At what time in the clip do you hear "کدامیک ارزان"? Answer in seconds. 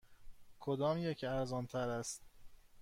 0.59-1.65